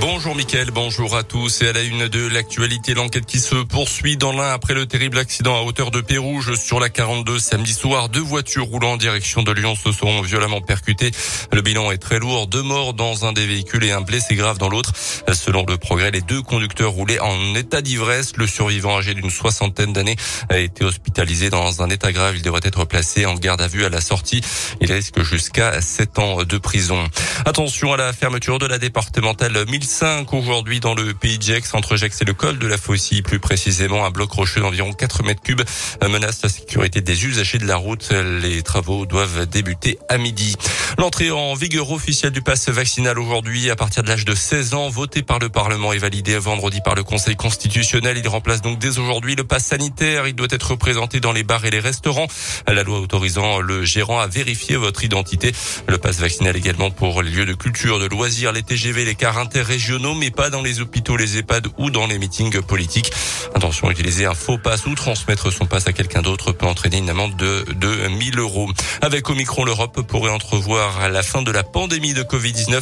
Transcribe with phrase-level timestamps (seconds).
[0.00, 4.16] Bonjour Mickaël, bonjour à tous et à la une de l'actualité, l'enquête qui se poursuit
[4.16, 8.08] dans l'un après le terrible accident à hauteur de Pérouge sur la 42 samedi soir.
[8.08, 11.10] Deux voitures roulant en direction de Lyon se sont violemment percutées.
[11.52, 14.58] Le bilan est très lourd, deux morts dans un des véhicules et un blessé grave
[14.58, 14.92] dans l'autre.
[15.32, 18.36] Selon le progrès, les deux conducteurs roulaient en état d'ivresse.
[18.36, 20.16] Le survivant âgé d'une soixantaine d'années
[20.48, 22.36] a été hospitalisé dans un état grave.
[22.36, 24.42] Il devrait être placé en garde à vue à la sortie.
[24.80, 27.02] Il risque jusqu'à sept ans de prison.
[27.44, 31.72] Attention à la fermeture de la départementale 1000 5 aujourd'hui dans le pays de Gex,
[31.72, 35.22] entre Gex et le col de la Faucille, plus précisément un bloc rocheux d'environ 4
[35.22, 35.62] mètres cubes
[36.06, 38.10] menace la sécurité des usagers de la route.
[38.42, 40.56] Les travaux doivent débuter à midi.
[40.98, 44.90] L'entrée en vigueur officielle du pass vaccinal aujourd'hui à partir de l'âge de 16 ans,
[44.90, 48.18] voté par le Parlement et validé vendredi par le Conseil constitutionnel.
[48.18, 50.28] Il remplace donc dès aujourd'hui le pass sanitaire.
[50.28, 52.26] Il doit être présenté dans les bars et les restaurants.
[52.66, 55.52] La loi autorisant le gérant à vérifier votre identité.
[55.88, 59.38] Le pass vaccinal également pour les lieux de culture, de loisirs, les TGV, les cars
[59.38, 63.12] interrégionaux régionaux, mais pas dans les hôpitaux, les EHPAD ou dans les meetings politiques.
[63.54, 67.10] Attention, utiliser un faux passe ou transmettre son passe à quelqu'un d'autre peut entraîner une
[67.10, 68.70] amende de, de 1000 euros.
[69.00, 72.80] Avec Omicron, l'Europe pourrait entrevoir la fin de la pandémie de Covid-19.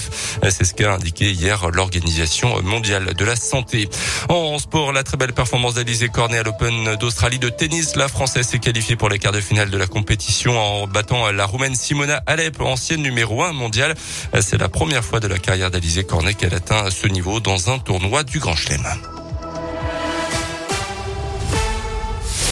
[0.50, 3.88] C'est ce qu'a indiqué hier l'Organisation mondiale de la santé.
[4.28, 7.96] En sport, la très belle performance d'Alizé Cornet à l'Open d'Australie de tennis.
[7.96, 11.46] La Française s'est qualifiée pour les quarts de finale de la compétition en battant la
[11.46, 13.94] Roumaine Simona Alep, ancienne numéro 1 mondiale.
[14.40, 17.78] C'est la première fois de la carrière d'Alizé Cornet qu'elle atteint ce niveau dans un
[17.78, 18.80] tournoi du Grand Chelem.